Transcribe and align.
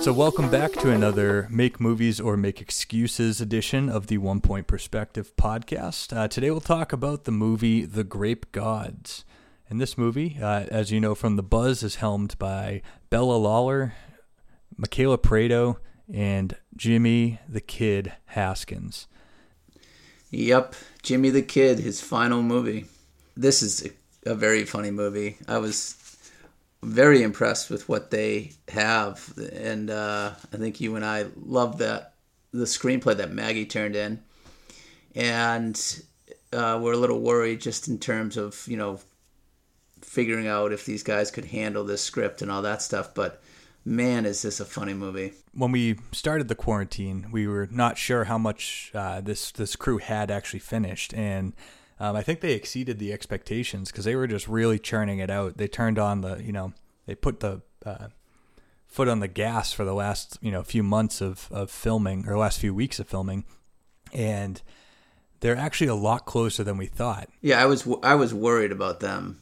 So, 0.00 0.12
welcome 0.12 0.48
back 0.48 0.72
to 0.74 0.90
another 0.90 1.48
Make 1.50 1.80
Movies 1.80 2.20
or 2.20 2.36
Make 2.36 2.60
Excuses 2.60 3.40
edition 3.40 3.88
of 3.88 4.06
the 4.06 4.18
One 4.18 4.40
Point 4.40 4.68
Perspective 4.68 5.34
podcast. 5.36 6.16
Uh, 6.16 6.28
today, 6.28 6.50
we'll 6.52 6.60
talk 6.60 6.92
about 6.92 7.24
the 7.24 7.32
movie 7.32 7.84
The 7.84 8.04
Grape 8.04 8.50
Gods. 8.52 9.24
And 9.68 9.80
this 9.80 9.98
movie, 9.98 10.38
uh, 10.40 10.66
as 10.70 10.92
you 10.92 11.00
know 11.00 11.16
from 11.16 11.34
The 11.34 11.42
Buzz, 11.42 11.82
is 11.82 11.96
helmed 11.96 12.38
by 12.38 12.80
Bella 13.10 13.36
Lawler, 13.36 13.94
Michaela 14.76 15.18
Prado, 15.18 15.80
and 16.12 16.56
Jimmy 16.76 17.40
the 17.48 17.60
Kid 17.60 18.12
Haskins. 18.26 19.08
Yep, 20.30 20.76
Jimmy 21.02 21.30
the 21.30 21.42
Kid, 21.42 21.80
his 21.80 22.00
final 22.00 22.40
movie. 22.40 22.86
This 23.36 23.62
is 23.62 23.86
a 24.24 24.34
very 24.34 24.64
funny 24.64 24.92
movie. 24.92 25.38
I 25.48 25.58
was 25.58 26.07
very 26.82 27.22
impressed 27.22 27.70
with 27.70 27.88
what 27.88 28.10
they 28.10 28.52
have, 28.68 29.32
and 29.52 29.90
uh, 29.90 30.32
I 30.52 30.56
think 30.56 30.80
you 30.80 30.96
and 30.96 31.04
I 31.04 31.26
love 31.36 31.78
that 31.78 32.14
the 32.52 32.64
screenplay 32.64 33.16
that 33.16 33.32
Maggie 33.32 33.66
turned 33.66 33.96
in, 33.96 34.22
and 35.14 36.02
uh, 36.52 36.78
we're 36.80 36.92
a 36.92 36.98
little 36.98 37.20
worried 37.20 37.60
just 37.60 37.88
in 37.88 37.98
terms 37.98 38.36
of 38.36 38.64
you 38.66 38.76
know 38.76 39.00
figuring 40.02 40.46
out 40.46 40.72
if 40.72 40.86
these 40.86 41.02
guys 41.02 41.30
could 41.30 41.46
handle 41.46 41.84
this 41.84 42.02
script 42.02 42.42
and 42.42 42.50
all 42.50 42.62
that 42.62 42.82
stuff, 42.82 43.14
but. 43.14 43.42
Man, 43.84 44.26
is 44.26 44.42
this 44.42 44.60
a 44.60 44.66
funny 44.66 44.92
movie! 44.92 45.32
When 45.54 45.72
we 45.72 45.98
started 46.12 46.48
the 46.48 46.54
quarantine, 46.54 47.28
we 47.32 47.46
were 47.46 47.68
not 47.70 47.96
sure 47.96 48.24
how 48.24 48.36
much 48.36 48.90
uh, 48.92 49.22
this 49.22 49.50
this 49.50 49.76
crew 49.76 49.96
had 49.96 50.30
actually 50.30 50.58
finished, 50.58 51.14
and 51.14 51.54
um, 52.00 52.14
I 52.16 52.22
think 52.22 52.40
they 52.40 52.52
exceeded 52.52 52.98
the 52.98 53.12
expectations 53.12 53.90
because 53.90 54.04
they 54.04 54.14
were 54.14 54.26
just 54.26 54.46
really 54.46 54.78
churning 54.78 55.18
it 55.18 55.30
out. 55.30 55.56
They 55.56 55.68
turned 55.68 55.98
on 55.98 56.20
the, 56.20 56.42
you 56.42 56.52
know, 56.52 56.72
they 57.06 57.14
put 57.14 57.40
the 57.40 57.62
uh, 57.84 58.08
foot 58.86 59.08
on 59.08 59.20
the 59.20 59.28
gas 59.28 59.72
for 59.72 59.84
the 59.84 59.94
last, 59.94 60.38
you 60.40 60.50
know, 60.50 60.62
few 60.62 60.82
months 60.82 61.20
of, 61.20 61.48
of 61.50 61.70
filming 61.70 62.28
or 62.28 62.38
last 62.38 62.60
few 62.60 62.74
weeks 62.74 62.98
of 63.00 63.08
filming, 63.08 63.44
and 64.12 64.62
they're 65.40 65.56
actually 65.56 65.88
a 65.88 65.94
lot 65.94 66.24
closer 66.24 66.62
than 66.62 66.76
we 66.76 66.86
thought. 66.86 67.28
Yeah, 67.40 67.62
I 67.62 67.66
was 67.66 67.88
I 68.02 68.14
was 68.14 68.32
worried 68.32 68.72
about 68.72 69.00
them. 69.00 69.38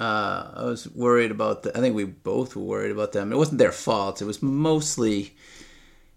Uh, 0.00 0.52
I 0.54 0.64
was 0.64 0.88
worried 0.90 1.32
about 1.32 1.64
the. 1.64 1.76
I 1.76 1.80
think 1.80 1.96
we 1.96 2.04
both 2.04 2.54
were 2.54 2.62
worried 2.62 2.92
about 2.92 3.12
them. 3.12 3.32
It 3.32 3.36
wasn't 3.36 3.58
their 3.58 3.72
fault. 3.72 4.22
It 4.22 4.26
was 4.26 4.42
mostly, 4.42 5.34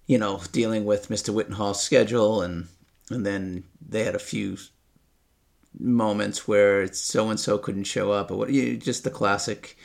you 0.05 0.19
know, 0.19 0.41
dealing 0.51 0.85
with 0.85 1.09
Mr. 1.09 1.33
Wittenhall's 1.33 1.81
schedule, 1.81 2.41
and 2.41 2.67
and 3.09 3.25
then 3.25 3.63
they 3.81 4.03
had 4.03 4.15
a 4.15 4.19
few 4.19 4.57
moments 5.79 6.47
where 6.47 6.91
so 6.93 7.29
and 7.29 7.39
so 7.39 7.57
couldn't 7.57 7.85
show 7.85 8.11
up, 8.11 8.31
or 8.31 8.37
what, 8.37 8.49
just 8.49 9.03
the 9.03 9.09
classic 9.09 9.77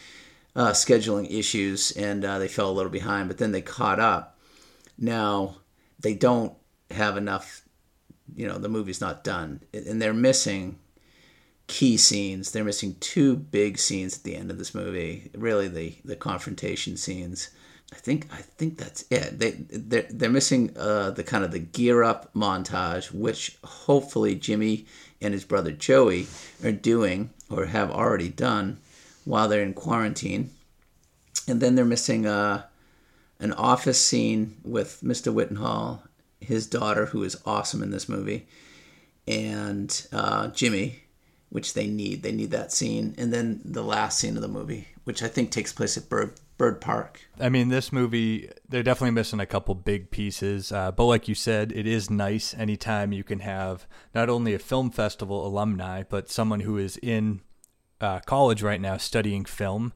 uh, 0.55 0.73
scheduling 0.73 1.31
issues, 1.31 1.93
and 1.93 2.25
uh, 2.25 2.39
they 2.39 2.49
fell 2.49 2.71
a 2.71 2.73
little 2.73 2.91
behind, 2.91 3.29
but 3.29 3.39
then 3.39 3.53
they 3.53 3.63
caught 3.63 4.01
up. 4.01 4.39
Now 4.99 5.57
they 6.01 6.15
don't 6.15 6.55
have 6.91 7.17
enough. 7.17 7.63
You 8.35 8.49
know, 8.49 8.59
the 8.59 8.69
movie's 8.69 9.01
not 9.01 9.23
done, 9.23 9.61
and 9.73 10.03
they're 10.03 10.13
missing 10.13 10.79
key 11.67 11.97
scenes. 11.97 12.53
They're 12.53 12.65
missing 12.65 12.97
two 13.01 13.37
big 13.37 13.79
scenes 13.79 14.17
at 14.17 14.25
the 14.25 14.37
end 14.37 14.51
of 14.51 14.59
this 14.59 14.75
movie. 14.75 15.31
Really, 15.35 15.69
the 15.69 15.95
the 16.05 16.17
confrontation 16.17 16.97
scenes. 16.97 17.51
I 17.93 17.97
think 17.97 18.27
I 18.33 18.39
think 18.39 18.79
that's 18.79 19.05
it. 19.11 19.39
They 19.39 19.53
they're, 19.53 20.07
they're 20.11 20.31
missing 20.31 20.77
uh, 20.77 21.11
the 21.11 21.23
kind 21.23 21.45
of 21.45 21.53
the 21.53 21.61
gear 21.61 22.03
up 22.03 22.33
montage, 22.35 23.13
which 23.13 23.59
hopefully 23.63 24.35
Jimmy 24.35 24.87
and 25.21 25.33
his 25.33 25.45
brother 25.45 25.73
Joey 25.73 26.27
are 26.65 26.73
doing 26.73 27.31
or 27.51 27.67
have 27.67 27.91
already 27.91 28.29
done 28.29 28.79
while 29.25 29.49
they're 29.49 29.63
in 29.63 29.75
quarantine. 29.75 30.51
And 31.49 31.61
then 31.61 31.75
they're 31.75 31.85
missing 31.85 32.27
uh, 32.27 32.65
an 33.39 33.53
office 33.53 34.01
scene 34.01 34.57
with 34.65 35.01
Mr. 35.03 35.33
Wittenhall, 35.33 36.03
his 36.41 36.67
daughter, 36.67 37.07
who 37.07 37.23
is 37.23 37.41
awesome 37.47 37.83
in 37.83 37.91
this 37.91 38.09
movie, 38.09 38.47
and 39.27 40.07
uh, 40.13 40.49
Jimmy, 40.49 41.03
which 41.51 41.75
they 41.75 41.87
need. 41.87 42.23
They 42.23 42.33
need 42.33 42.51
that 42.51 42.73
scene. 42.73 43.15
And 43.19 43.33
then 43.33 43.61
the 43.65 43.83
last 43.83 44.19
scene 44.19 44.37
of 44.37 44.43
the 44.43 44.49
movie, 44.49 44.89
which 45.05 45.23
I 45.23 45.29
think 45.29 45.51
takes 45.51 45.73
place 45.73 45.97
at 45.97 46.09
Bird 46.09 46.33
Bird 46.59 46.81
Park. 46.81 47.29
I 47.39 47.49
mean, 47.51 47.69
this 47.69 47.93
movie, 47.93 48.51
they're 48.69 48.83
definitely 48.83 49.11
missing 49.11 49.41
a 49.41 49.47
couple 49.47 49.75
big 49.75 50.11
pieces. 50.11 50.73
Uh, 50.73 50.91
but 50.91 51.05
like 51.05 51.29
you 51.29 51.35
said, 51.35 51.71
it 51.73 51.87
is 51.87 52.11
nice 52.11 52.55
anytime 52.55 53.13
you 53.13 53.25
can 53.25 53.41
have 53.41 53.87
not 54.15 54.31
only 54.31 54.55
a 54.55 54.59
film 54.59 54.91
festival 54.91 55.47
alumni, 55.47 56.03
but 56.09 56.31
someone 56.31 56.61
who 56.61 56.79
is 56.79 56.97
in 56.99 57.43
uh, 58.01 58.21
college 58.21 58.63
right 58.63 58.81
now 58.81 58.97
studying 58.97 59.45
film. 59.45 59.93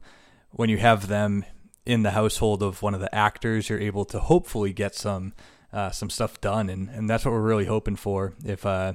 When 0.51 0.69
you 0.69 0.77
have 0.77 1.07
them 1.07 1.45
in 1.85 2.03
the 2.03 2.11
household 2.11 2.61
of 2.61 2.81
one 2.81 2.93
of 2.93 2.99
the 2.99 3.13
actors, 3.13 3.69
you're 3.69 3.79
able 3.79 4.05
to 4.05 4.19
hopefully 4.19 4.73
get 4.73 4.95
some 4.95 5.33
uh, 5.73 5.89
some 5.89 6.09
stuff 6.09 6.41
done, 6.41 6.69
and, 6.69 6.89
and 6.89 7.09
that's 7.09 7.23
what 7.23 7.31
we're 7.31 7.39
really 7.39 7.65
hoping 7.65 7.95
for. 7.95 8.33
If 8.43 8.65
uh, 8.65 8.93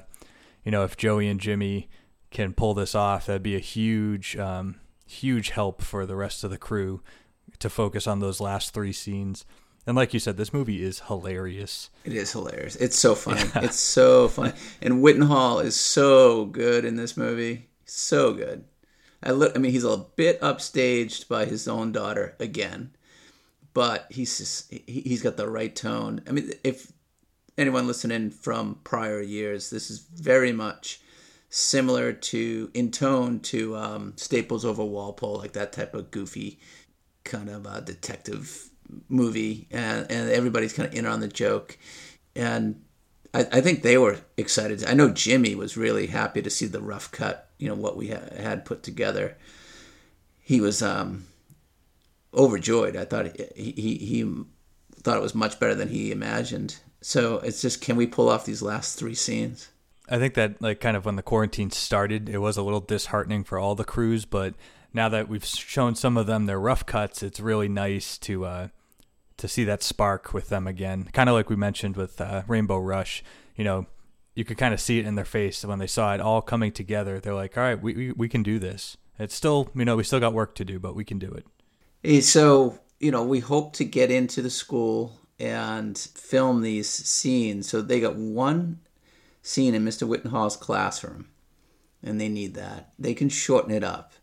you 0.63 0.71
know, 0.71 0.83
if 0.83 0.95
Joey 0.95 1.27
and 1.27 1.39
Jimmy 1.39 1.89
can 2.29 2.53
pull 2.53 2.75
this 2.75 2.93
off, 2.93 3.25
that'd 3.25 3.41
be 3.41 3.55
a 3.55 3.59
huge, 3.59 4.37
um, 4.37 4.79
huge 5.07 5.49
help 5.49 5.81
for 5.81 6.05
the 6.05 6.15
rest 6.15 6.43
of 6.43 6.51
the 6.51 6.57
crew 6.57 7.01
to 7.59 7.69
focus 7.69 8.07
on 8.07 8.19
those 8.19 8.39
last 8.39 8.73
three 8.73 8.93
scenes. 8.93 9.45
And 9.85 9.95
like 9.95 10.13
you 10.13 10.19
said, 10.19 10.35
this 10.35 10.53
movie 10.53 10.83
is 10.83 11.01
hilarious. 11.07 11.89
It 12.03 12.13
is 12.13 12.31
hilarious. 12.31 12.75
It's 12.75 12.99
so 12.99 13.15
funny. 13.15 13.41
Yeah. 13.55 13.63
It's 13.63 13.79
so 13.79 14.27
funny. 14.27 14.53
And 14.81 15.01
Wittenhall 15.01 15.59
is 15.59 15.75
so 15.75 16.45
good 16.45 16.83
in 16.83 16.97
this 16.97 17.15
movie. 17.15 17.69
So 17.85 18.33
good. 18.33 18.65
I, 19.23 19.31
li- 19.31 19.51
I 19.55 19.59
mean, 19.59 19.71
he's 19.71 19.85
a 19.85 20.05
bit 20.15 20.41
upstaged 20.41 21.27
by 21.27 21.45
his 21.45 21.67
own 21.67 21.91
daughter 21.91 22.35
again, 22.39 22.91
but 23.73 24.07
he's 24.09 24.37
just, 24.37 24.71
he, 24.71 25.01
he's 25.01 25.23
got 25.23 25.37
the 25.37 25.49
right 25.49 25.75
tone. 25.75 26.21
I 26.27 26.31
mean, 26.31 26.51
if 26.63 26.91
anyone 27.57 27.87
listening 27.87 28.29
from 28.29 28.79
prior 28.83 29.21
years, 29.21 29.69
this 29.69 29.89
is 29.89 29.99
very 29.99 30.51
much 30.51 30.99
similar 31.49 32.11
to 32.11 32.69
in 32.73 32.91
tone 32.91 33.39
to 33.39 33.75
um, 33.77 34.13
Staples 34.17 34.65
over 34.65 34.83
Walpole, 34.83 35.37
like 35.37 35.53
that 35.53 35.71
type 35.71 35.93
of 35.95 36.11
goofy 36.11 36.59
kind 37.27 37.49
of 37.49 37.65
a 37.65 37.81
detective 37.81 38.69
movie, 39.09 39.67
and, 39.69 40.09
and 40.09 40.29
everybody's 40.29 40.73
kind 40.73 40.87
of 40.87 40.95
in 40.95 41.05
on 41.05 41.19
the 41.19 41.27
joke. 41.27 41.77
And 42.35 42.81
I, 43.33 43.41
I, 43.51 43.61
think 43.61 43.81
they 43.81 43.97
were 43.97 44.19
excited. 44.37 44.85
I 44.85 44.93
know 44.93 45.09
Jimmy 45.09 45.55
was 45.55 45.77
really 45.77 46.07
happy 46.07 46.41
to 46.41 46.49
see 46.49 46.65
the 46.65 46.81
rough 46.81 47.11
cut, 47.11 47.49
you 47.57 47.67
know, 47.67 47.75
what 47.75 47.97
we 47.97 48.09
ha- 48.09 48.35
had 48.37 48.65
put 48.65 48.83
together. 48.83 49.37
He 50.39 50.61
was 50.61 50.81
um, 50.81 51.25
overjoyed. 52.33 52.95
I 52.95 53.05
thought 53.05 53.37
he, 53.55 53.71
he, 53.71 53.95
he 53.97 54.43
thought 55.01 55.17
it 55.17 55.23
was 55.23 55.35
much 55.35 55.59
better 55.59 55.75
than 55.75 55.89
he 55.89 56.11
imagined. 56.11 56.77
So 57.01 57.39
it's 57.39 57.61
just, 57.61 57.81
can 57.81 57.95
we 57.95 58.07
pull 58.07 58.29
off 58.29 58.45
these 58.45 58.61
last 58.61 58.97
three 58.97 59.15
scenes? 59.15 59.69
I 60.09 60.17
think 60.17 60.35
that 60.35 60.61
like 60.61 60.79
kind 60.79 60.95
of 60.95 61.05
when 61.05 61.17
the 61.17 61.21
quarantine 61.21 61.71
started, 61.71 62.29
it 62.29 62.37
was 62.37 62.57
a 62.57 62.63
little 62.63 62.79
disheartening 62.79 63.43
for 63.43 63.59
all 63.59 63.75
the 63.75 63.83
crews, 63.83 64.25
but 64.25 64.53
now 64.97 65.07
that 65.09 65.29
we've 65.29 65.45
shown 65.45 65.93
some 65.95 66.17
of 66.17 66.25
them 66.25 66.47
their 66.47 66.59
rough 66.59 66.85
cuts, 66.85 67.21
it's 67.21 67.39
really 67.39 67.69
nice 67.69 68.17
to 68.17 68.45
uh, 68.45 68.67
to 69.37 69.47
see 69.47 69.63
that 69.63 69.83
spark 69.83 70.33
with 70.33 70.49
them 70.49 70.65
again. 70.65 71.07
Kind 71.13 71.29
of 71.29 71.35
like 71.35 71.49
we 71.49 71.55
mentioned 71.55 71.95
with 71.95 72.19
uh, 72.19 72.41
Rainbow 72.47 72.79
Rush. 72.79 73.23
You 73.55 73.63
know, 73.63 73.85
you 74.33 74.43
could 74.43 74.57
kind 74.57 74.73
of 74.73 74.81
see 74.81 74.97
it 74.97 75.05
in 75.05 75.13
their 75.13 75.23
face 75.23 75.63
when 75.63 75.77
they 75.79 75.87
saw 75.87 76.15
it 76.15 76.19
all 76.19 76.41
coming 76.41 76.71
together. 76.71 77.19
They're 77.19 77.35
like, 77.35 77.55
"All 77.55 77.63
right, 77.63 77.81
we 77.81 77.93
we, 77.93 78.11
we 78.11 78.27
can 78.27 78.41
do 78.41 78.57
this." 78.57 78.97
It's 79.19 79.35
still, 79.35 79.69
you 79.75 79.85
know, 79.85 79.95
we 79.95 80.03
still 80.03 80.19
got 80.19 80.33
work 80.33 80.55
to 80.55 80.65
do, 80.65 80.79
but 80.79 80.95
we 80.95 81.05
can 81.05 81.19
do 81.19 81.31
it. 82.03 82.23
So, 82.23 82.79
you 82.99 83.11
know, 83.11 83.23
we 83.23 83.39
hope 83.39 83.73
to 83.73 83.83
get 83.85 84.11
into 84.11 84.41
the 84.41 84.49
school 84.51 85.19
and 85.39 85.97
film 85.97 86.61
these 86.61 86.87
scenes. 86.87 87.67
So 87.67 87.81
they 87.81 87.99
got 87.99 88.15
one 88.15 88.79
scene 89.41 89.73
in 89.73 89.83
Mr. 89.83 90.07
Wittenhall's 90.07 90.55
classroom, 90.55 91.29
and 92.03 92.21
they 92.21 92.29
need 92.29 92.53
that. 92.55 92.93
They 92.99 93.15
can 93.15 93.29
shorten 93.29 93.71
it 93.71 93.83
up 93.83 94.13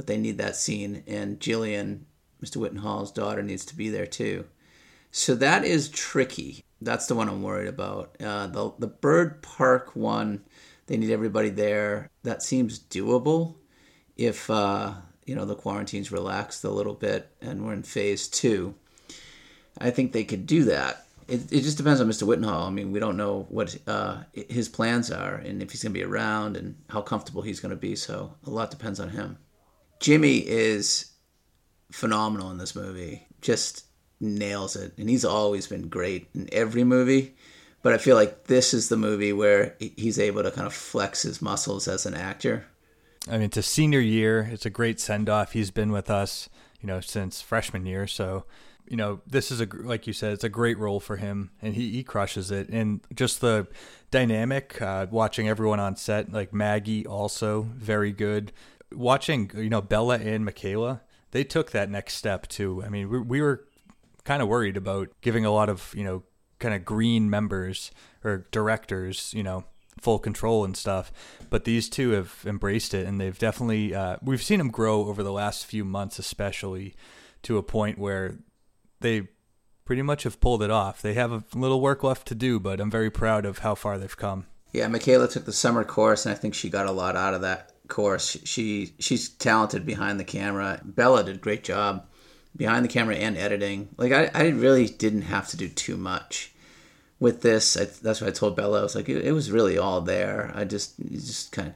but 0.00 0.06
they 0.06 0.16
need 0.16 0.38
that 0.38 0.56
scene. 0.56 1.04
And 1.06 1.38
Jillian, 1.38 2.04
Mr. 2.42 2.56
Wittenhall's 2.56 3.12
daughter, 3.12 3.42
needs 3.42 3.66
to 3.66 3.76
be 3.76 3.90
there 3.90 4.06
too. 4.06 4.46
So 5.10 5.34
that 5.34 5.62
is 5.62 5.90
tricky. 5.90 6.64
That's 6.80 7.06
the 7.06 7.14
one 7.14 7.28
I'm 7.28 7.42
worried 7.42 7.68
about. 7.68 8.16
Uh, 8.18 8.46
the 8.46 8.72
the 8.78 8.86
Bird 8.86 9.42
Park 9.42 9.94
one, 9.94 10.42
They 10.86 10.96
need 10.96 11.10
everybody 11.10 11.50
there. 11.50 12.08
That 12.22 12.42
seems 12.42 12.78
doable 12.78 13.56
if 14.16 14.48
uh, 14.48 14.94
you 15.26 15.34
know 15.34 15.44
the 15.44 15.54
quarantine's 15.54 16.10
relaxed 16.10 16.64
a 16.64 16.70
little 16.70 16.94
bit 16.94 17.28
and 17.42 17.62
we're 17.62 17.74
in 17.74 17.82
phase 17.82 18.26
two. 18.26 18.74
I 19.78 19.90
think 19.90 20.12
they 20.12 20.24
could 20.24 20.46
do 20.46 20.64
that. 20.64 21.04
It, 21.28 21.52
it 21.52 21.60
just 21.60 21.76
depends 21.76 22.00
on 22.00 22.08
Mr. 22.08 22.22
Wittenhall. 22.22 22.66
I 22.66 22.70
mean, 22.70 22.90
we 22.90 23.00
don't 23.00 23.18
know 23.18 23.44
what 23.50 23.76
uh, 23.86 24.22
his 24.32 24.70
plans 24.70 25.10
are 25.10 25.34
and 25.34 25.62
if 25.62 25.72
he's 25.72 25.82
going 25.82 25.92
to 25.92 25.98
be 25.98 26.04
around 26.04 26.56
and 26.56 26.76
how 26.88 27.02
comfortable 27.02 27.42
he's 27.42 27.60
going 27.60 27.68
to 27.68 27.76
be. 27.76 27.96
So 27.96 28.34
a 28.46 28.50
lot 28.50 28.70
depends 28.70 28.98
on 28.98 29.10
him. 29.10 29.36
Jimmy 30.00 30.38
is 30.38 31.12
phenomenal 31.92 32.50
in 32.50 32.58
this 32.58 32.74
movie. 32.74 33.26
Just 33.40 33.84
nails 34.20 34.76
it, 34.76 34.92
and 34.98 35.08
he's 35.08 35.24
always 35.24 35.66
been 35.66 35.88
great 35.88 36.28
in 36.34 36.48
every 36.52 36.84
movie. 36.84 37.34
But 37.82 37.94
I 37.94 37.98
feel 37.98 38.16
like 38.16 38.44
this 38.44 38.74
is 38.74 38.88
the 38.88 38.96
movie 38.96 39.32
where 39.32 39.74
he's 39.78 40.18
able 40.18 40.42
to 40.42 40.50
kind 40.50 40.66
of 40.66 40.74
flex 40.74 41.22
his 41.22 41.40
muscles 41.40 41.88
as 41.88 42.04
an 42.04 42.14
actor. 42.14 42.66
I 43.28 43.32
mean, 43.32 43.42
it's 43.42 43.56
a 43.56 43.62
senior 43.62 44.00
year. 44.00 44.48
It's 44.52 44.66
a 44.66 44.70
great 44.70 45.00
send 45.00 45.28
off. 45.28 45.52
He's 45.52 45.70
been 45.70 45.92
with 45.92 46.10
us, 46.10 46.48
you 46.80 46.86
know, 46.86 47.00
since 47.00 47.40
freshman 47.40 47.86
year. 47.86 48.06
So, 48.06 48.44
you 48.86 48.96
know, 48.96 49.20
this 49.26 49.50
is 49.50 49.60
a 49.60 49.68
like 49.72 50.06
you 50.06 50.12
said, 50.12 50.32
it's 50.32 50.44
a 50.44 50.50
great 50.50 50.78
role 50.78 51.00
for 51.00 51.16
him, 51.16 51.50
and 51.62 51.74
he 51.74 51.90
he 51.90 52.02
crushes 52.02 52.50
it. 52.50 52.68
And 52.68 53.00
just 53.14 53.40
the 53.40 53.66
dynamic, 54.10 54.80
uh, 54.80 55.06
watching 55.10 55.48
everyone 55.48 55.80
on 55.80 55.96
set, 55.96 56.32
like 56.32 56.52
Maggie, 56.52 57.06
also 57.06 57.62
very 57.76 58.12
good. 58.12 58.52
Watching, 58.92 59.50
you 59.54 59.70
know, 59.70 59.80
Bella 59.80 60.18
and 60.18 60.44
Michaela, 60.44 61.02
they 61.30 61.44
took 61.44 61.70
that 61.70 61.90
next 61.90 62.14
step 62.14 62.48
too. 62.48 62.82
I 62.84 62.88
mean, 62.88 63.08
we, 63.08 63.18
we 63.20 63.40
were 63.40 63.64
kind 64.24 64.42
of 64.42 64.48
worried 64.48 64.76
about 64.76 65.08
giving 65.20 65.44
a 65.44 65.50
lot 65.50 65.68
of 65.68 65.92
you 65.96 66.04
know 66.04 66.22
kind 66.58 66.74
of 66.74 66.84
green 66.84 67.30
members 67.30 67.90
or 68.22 68.46
directors, 68.50 69.32
you 69.34 69.42
know, 69.42 69.64
full 70.00 70.18
control 70.18 70.64
and 70.64 70.76
stuff. 70.76 71.12
But 71.48 71.64
these 71.64 71.88
two 71.88 72.10
have 72.10 72.44
embraced 72.46 72.94
it, 72.94 73.06
and 73.06 73.20
they've 73.20 73.38
definitely 73.38 73.94
uh, 73.94 74.16
we've 74.22 74.42
seen 74.42 74.58
them 74.58 74.70
grow 74.70 75.06
over 75.06 75.22
the 75.22 75.32
last 75.32 75.66
few 75.66 75.84
months, 75.84 76.18
especially 76.18 76.94
to 77.42 77.58
a 77.58 77.62
point 77.62 77.98
where 77.98 78.38
they 79.00 79.28
pretty 79.84 80.02
much 80.02 80.22
have 80.22 80.40
pulled 80.40 80.62
it 80.62 80.70
off. 80.70 81.02
They 81.02 81.14
have 81.14 81.32
a 81.32 81.42
little 81.54 81.80
work 81.80 82.04
left 82.04 82.28
to 82.28 82.34
do, 82.34 82.60
but 82.60 82.80
I'm 82.80 82.90
very 82.90 83.10
proud 83.10 83.44
of 83.44 83.58
how 83.58 83.74
far 83.74 83.98
they've 83.98 84.16
come. 84.16 84.46
Yeah, 84.72 84.86
Michaela 84.86 85.26
took 85.26 85.46
the 85.46 85.52
summer 85.52 85.82
course, 85.82 86.24
and 86.26 86.32
I 86.32 86.38
think 86.38 86.54
she 86.54 86.70
got 86.70 86.86
a 86.86 86.92
lot 86.92 87.16
out 87.16 87.34
of 87.34 87.40
that 87.40 87.69
course. 87.90 88.38
She 88.44 88.94
she's 88.98 89.28
talented 89.28 89.84
behind 89.84 90.18
the 90.18 90.24
camera. 90.24 90.80
Bella 90.82 91.24
did 91.24 91.36
a 91.36 91.38
great 91.38 91.62
job 91.64 92.06
behind 92.56 92.84
the 92.84 92.88
camera 92.88 93.16
and 93.16 93.36
editing. 93.36 93.90
Like 93.98 94.12
I, 94.12 94.30
I 94.34 94.48
really 94.48 94.86
didn't 94.86 95.22
have 95.22 95.48
to 95.48 95.56
do 95.58 95.68
too 95.68 95.98
much 95.98 96.52
with 97.18 97.42
this. 97.42 97.76
I, 97.76 97.84
that's 97.84 98.20
what 98.20 98.28
I 98.28 98.32
told 98.32 98.56
Bella. 98.56 98.80
I 98.80 98.82
was 98.82 98.96
like, 98.96 99.08
it, 99.08 99.24
it 99.24 99.32
was 99.32 99.52
really 99.52 99.76
all 99.76 100.00
there. 100.00 100.50
I 100.54 100.64
just 100.64 100.94
just 101.10 101.52
kind 101.52 101.68
of 101.68 101.74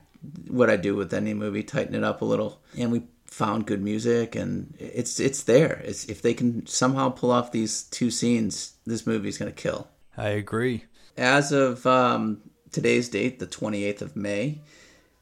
what 0.49 0.71
I 0.71 0.77
do 0.77 0.97
with 0.97 1.13
any 1.13 1.35
movie, 1.35 1.63
tighten 1.63 1.95
it 1.95 2.03
up 2.03 2.23
a 2.23 2.25
little, 2.25 2.63
and 2.79 2.91
we 2.91 3.03
found 3.27 3.67
good 3.67 3.83
music, 3.83 4.35
and 4.35 4.75
it's 4.79 5.21
it's 5.21 5.43
there. 5.43 5.83
It's 5.85 6.07
if 6.07 6.23
they 6.23 6.35
can 6.35 6.67
somehow 6.67 7.11
pull 7.11 7.31
off 7.31 7.53
these 7.53 7.85
two 7.85 8.11
scenes, 8.11 8.75
this 8.87 9.07
movie's 9.07 9.39
gonna 9.39 9.53
kill. 9.53 9.89
I 10.17 10.29
agree. 10.29 10.85
As 11.17 11.53
of 11.53 11.87
um, 11.87 12.41
today's 12.73 13.09
date, 13.09 13.39
the 13.39 13.47
28th 13.47 14.03
of 14.03 14.17
May, 14.17 14.61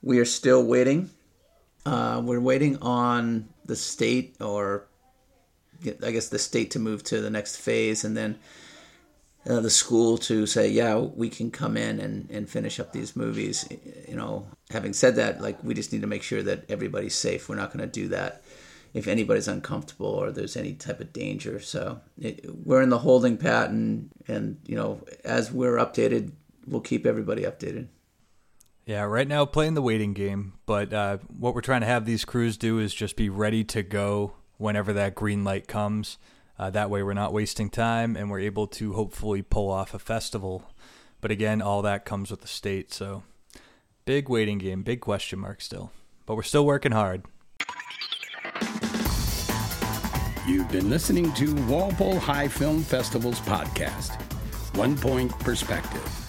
we 0.03 0.19
are 0.19 0.25
still 0.25 0.65
waiting. 0.65 1.11
Uh, 1.87 2.21
we're 2.25 2.41
waiting 2.41 2.79
on 2.79 3.49
the 3.65 3.77
state 3.77 4.37
or 4.41 4.87
I 6.05 6.13
guess 6.13 6.29
the 6.29 6.39
state 6.39 6.73
to 6.73 6.79
move 6.79 7.03
to 7.05 7.21
the 7.21 7.31
next 7.31 7.57
phase, 7.57 8.05
and 8.05 8.17
then 8.17 8.39
uh, 9.49 9.61
the 9.61 9.71
school 9.71 10.17
to 10.19 10.47
say, 10.47 10.69
yeah, 10.69 10.97
we 10.97 11.29
can 11.29 11.51
come 11.51 11.77
in 11.77 11.99
and, 11.99 12.31
and 12.31 12.49
finish 12.49 12.79
up 12.79 12.93
these 12.93 13.17
movies. 13.17 13.69
You 14.09 14.15
know, 14.15 14.47
having 14.71 14.93
said 14.93 15.17
that, 15.17 15.41
like 15.41 15.63
we 15.65 15.75
just 15.75 15.93
need 15.93 16.03
to 16.03 16.07
make 16.07 16.23
sure 16.23 16.43
that 16.43 16.71
everybody's 16.71 17.17
safe. 17.17 17.49
We're 17.49 17.57
not 17.57 17.73
going 17.73 17.81
to 17.81 18.01
do 18.01 18.09
that 18.09 18.45
if 18.95 19.09
anybody's 19.09 19.49
uncomfortable 19.49 20.07
or 20.07 20.31
there's 20.31 20.57
any 20.57 20.75
type 20.75 21.01
of 21.01 21.13
danger. 21.13 21.59
So 21.59 22.01
it, 22.21 22.45
we're 22.65 22.83
in 22.83 22.91
the 22.91 22.99
holding 22.99 23.37
pattern, 23.37 24.11
and 24.29 24.59
you 24.67 24.77
know, 24.77 25.01
as 25.25 25.51
we're 25.51 25.77
updated, 25.77 26.33
we'll 26.67 26.81
keep 26.81 27.07
everybody 27.07 27.43
updated. 27.43 27.89
Yeah, 28.85 29.03
right 29.03 29.29
now 29.29 29.45
playing 29.45 29.75
the 29.75 29.83
waiting 29.83 30.13
game, 30.13 30.55
but 30.67 30.93
uh, 30.93 31.19
what 31.39 31.55
we're 31.55 31.61
trying 31.61 31.83
to 31.83 31.87
have 31.87 32.05
these 32.05 32.25
crews 32.25 32.57
do 32.57 32.81
is 32.81 32.93
just 32.93 33.15
be 33.15 33.29
ready 33.29 33.63
to 33.65 33.83
go 33.85 34.33
whenever 34.59 34.93
that 34.95 35.15
green 35.15 35.45
light 35.45 35.69
comes. 35.69 36.19
Uh, 36.59 36.71
that 36.71 36.91
way, 36.91 37.03
we're 37.03 37.15
not 37.15 37.33
wasting 37.33 37.71
time 37.71 38.17
and 38.17 38.29
we're 38.29 38.41
able 38.41 38.67
to 38.67 38.93
hopefully 38.95 39.41
pull 39.43 39.71
off 39.71 39.95
a 39.95 40.01
festival. 40.01 40.65
But 41.21 41.31
again, 41.31 41.63
all 41.63 41.83
that 41.83 42.05
comes 42.05 42.31
with 42.31 42.41
the 42.41 42.49
state. 42.49 42.93
So, 42.93 43.23
big 44.05 44.29
waiting 44.29 44.59
game, 44.59 44.83
big 44.83 45.01
question 45.01 45.39
mark 45.39 45.61
still. 45.61 45.93
But 46.27 46.35
we're 46.35 46.43
still 46.43 46.67
working 46.67 46.93
hard. 46.93 47.25
You've 50.47 50.71
been 50.73 50.91
listening 50.91 51.33
to 51.35 51.55
Walpole 51.67 52.19
High 52.19 52.49
Film 52.49 52.83
Festival's 52.83 53.39
podcast, 53.41 54.21
One 54.77 54.97
Point 54.97 55.31
Perspective. 55.39 56.22